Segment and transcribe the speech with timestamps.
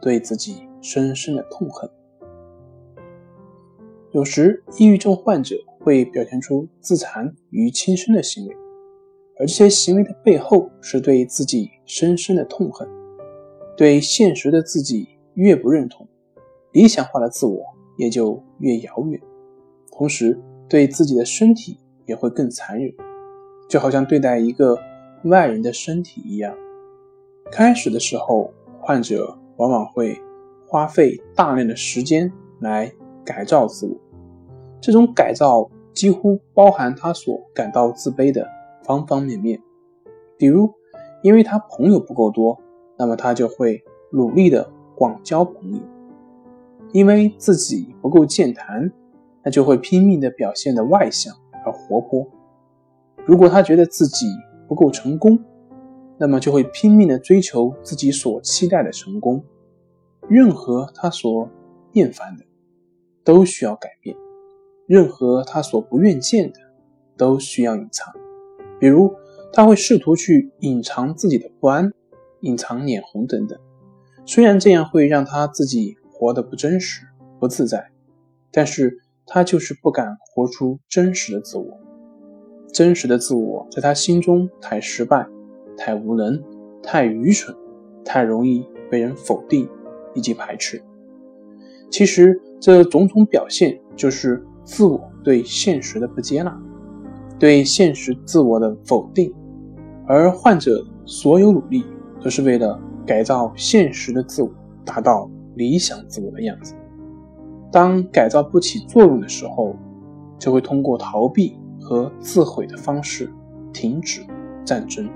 [0.00, 1.88] 对自己深深的痛恨。
[4.12, 8.56] 有时，抑郁症患者会表现出自残与轻生的行为，
[9.38, 12.88] 而这些行为的背后是对自己深深的痛恨。
[13.76, 16.08] 对现实的自己越不认同，
[16.72, 17.62] 理想化的自我
[17.96, 19.20] 也就越遥远。
[19.92, 22.92] 同时，对自己的身体也会更残忍，
[23.68, 24.76] 就好像对待一个
[25.24, 26.56] 外人的身体一样。
[27.52, 29.38] 开始的时候，患者。
[29.58, 30.20] 往往会
[30.66, 32.92] 花费大量的时间来
[33.24, 33.96] 改造自我，
[34.80, 38.46] 这种改造几乎包含他所感到自卑的
[38.84, 39.60] 方方面面。
[40.36, 40.72] 比如，
[41.22, 42.58] 因为他朋友不够多，
[42.96, 45.80] 那么他就会努力的广交朋友；
[46.92, 48.90] 因为自己不够健谈，
[49.42, 52.24] 那就会拼命的表现的外向而活泼。
[53.26, 54.26] 如果他觉得自己
[54.68, 55.38] 不够成功，
[56.18, 59.44] 那么就会拼命的追求自己所期待的成功，
[60.28, 61.48] 任何他所
[61.92, 62.44] 厌烦的，
[63.24, 64.16] 都需要改变；
[64.86, 66.58] 任何他所不愿见的，
[67.16, 68.12] 都需要隐藏。
[68.80, 69.14] 比如，
[69.52, 71.92] 他会试图去隐藏自己的不安，
[72.40, 73.58] 隐藏脸红等等。
[74.26, 77.02] 虽然这样会让他自己活得不真实、
[77.38, 77.90] 不自在，
[78.50, 81.80] 但是他就是不敢活出真实的自我。
[82.72, 85.26] 真实的自我在他心中太失败。
[85.78, 86.42] 太无能，
[86.82, 87.56] 太愚蠢，
[88.04, 89.66] 太容易被人否定
[90.14, 90.82] 以及排斥。
[91.90, 96.60] 其实，这种种表现就是自我对现实的不接纳，
[97.38, 99.32] 对现实自我的否定。
[100.06, 101.84] 而患者所有努力
[102.20, 104.50] 都是为了改造现实的自我，
[104.84, 106.74] 达到理想自我的样子。
[107.70, 109.76] 当改造不起作用的时候，
[110.38, 113.30] 就会通过逃避和自毁的方式
[113.72, 114.22] 停止
[114.64, 115.08] 战争。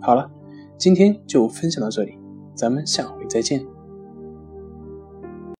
[0.00, 0.30] 好了，
[0.78, 2.18] 今天就分享到这里，
[2.54, 3.75] 咱们下回再见。